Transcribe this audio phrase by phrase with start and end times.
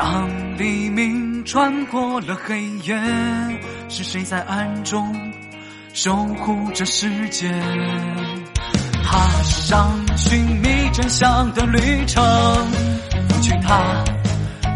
[0.00, 0.26] 当
[0.56, 2.98] 黎明穿过了黑夜，
[3.90, 5.14] 是谁在暗中
[5.92, 7.50] 守护着世界？
[9.04, 12.24] 踏上寻觅真相的旅程，
[13.28, 14.02] 拂去它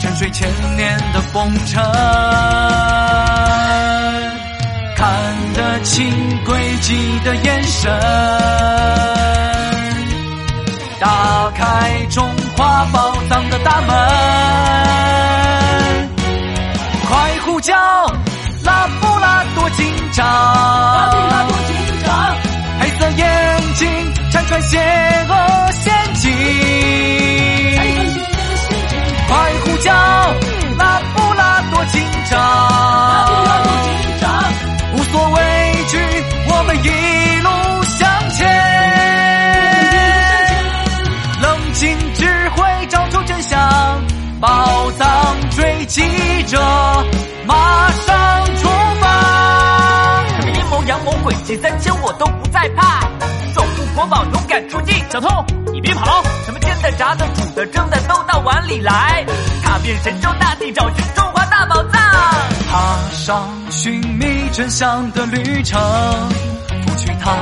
[0.00, 1.80] 沉睡千年的风尘，
[4.96, 5.06] 看
[5.54, 6.04] 得清
[6.44, 7.92] 轨迹的眼神，
[10.98, 13.94] 打开中华宝藏的大门，
[17.62, 17.74] 叫
[18.64, 20.26] 拉布拉多警长！
[20.26, 22.36] 拉布拉多警长，
[22.80, 23.88] 黑色眼睛
[24.32, 24.78] 拆穿邪
[25.28, 26.30] 恶陷阱。
[29.28, 29.92] 快呼叫
[30.76, 32.36] 拉布拉多警长！
[32.40, 34.28] 拉布拉多警长，
[34.94, 35.40] 无所畏
[35.88, 35.98] 惧，
[36.48, 36.88] 我们一
[37.42, 37.48] 路
[37.84, 38.40] 向前。
[41.40, 42.26] 冷静智
[42.56, 43.56] 慧，找出真相，
[44.40, 46.02] 宝藏追击
[46.48, 46.58] 者，
[51.56, 53.00] 三千我都不再怕，
[53.54, 54.92] 守护国宝勇敢出击。
[55.10, 56.22] 小偷，你别跑！
[56.46, 59.24] 什么煎的、炸的、煮的、蒸的都到碗里来，
[59.62, 62.00] 踏遍神州大地找寻中华大宝藏。
[62.70, 65.78] 踏上寻觅真相的旅程，
[66.86, 67.36] 拂去它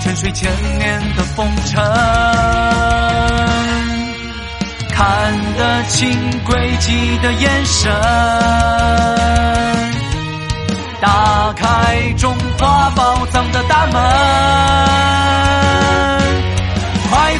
[0.00, 1.82] 沉睡千年的风尘，
[4.92, 6.08] 看得清
[6.44, 7.92] 轨迹的眼神，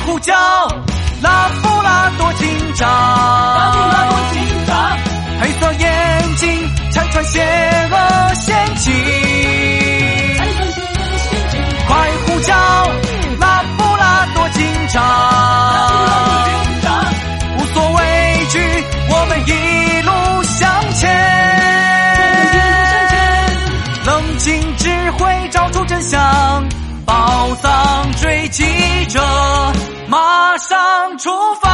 [0.09, 0.33] 呼叫
[1.21, 2.89] 拉布拉多警长！
[2.89, 4.97] 拉布拉多警长，
[5.39, 7.43] 黑色眼睛拆穿邪
[7.91, 8.95] 恶陷阱。
[11.87, 12.55] 快呼叫
[13.39, 15.03] 拉布拉多警长！
[15.05, 17.05] 拉布拉多警长，
[17.59, 18.01] 无所畏
[18.49, 18.59] 惧，
[19.11, 19.53] 我们一
[20.07, 21.07] 路向前。
[24.07, 24.89] 冷静智
[25.19, 26.67] 慧，找出真相，
[27.05, 28.65] 宝藏追击
[29.07, 29.21] 者，
[31.17, 31.31] 出
[31.61, 31.68] 发。